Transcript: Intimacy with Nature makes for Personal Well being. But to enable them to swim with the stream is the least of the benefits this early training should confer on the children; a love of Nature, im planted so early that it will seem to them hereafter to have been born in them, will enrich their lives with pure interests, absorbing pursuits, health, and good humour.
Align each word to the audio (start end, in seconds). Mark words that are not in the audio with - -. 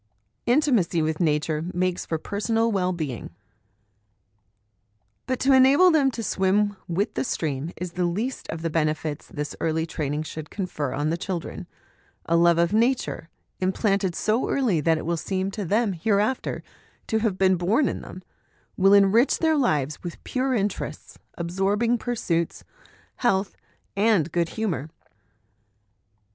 Intimacy 0.47 0.99
with 1.03 1.19
Nature 1.19 1.63
makes 1.75 2.07
for 2.07 2.17
Personal 2.17 2.71
Well 2.71 2.91
being. 2.91 3.29
But 5.27 5.39
to 5.41 5.53
enable 5.53 5.91
them 5.91 6.09
to 6.09 6.23
swim 6.23 6.75
with 6.87 7.13
the 7.13 7.23
stream 7.23 7.71
is 7.77 7.91
the 7.91 8.05
least 8.07 8.49
of 8.49 8.63
the 8.63 8.71
benefits 8.71 9.27
this 9.27 9.55
early 9.59 9.85
training 9.85 10.23
should 10.23 10.49
confer 10.49 10.91
on 10.91 11.11
the 11.11 11.17
children; 11.17 11.67
a 12.25 12.35
love 12.35 12.57
of 12.57 12.73
Nature, 12.73 13.29
im 13.59 13.71
planted 13.71 14.15
so 14.15 14.49
early 14.49 14.81
that 14.81 14.97
it 14.97 15.05
will 15.05 15.17
seem 15.17 15.51
to 15.51 15.65
them 15.65 15.93
hereafter 15.93 16.63
to 17.05 17.19
have 17.19 17.37
been 17.37 17.55
born 17.55 17.87
in 17.87 18.01
them, 18.01 18.23
will 18.77 18.93
enrich 18.95 19.37
their 19.37 19.55
lives 19.55 20.01
with 20.01 20.23
pure 20.23 20.55
interests, 20.55 21.19
absorbing 21.37 21.99
pursuits, 21.99 22.63
health, 23.17 23.55
and 23.95 24.31
good 24.31 24.49
humour. 24.49 24.89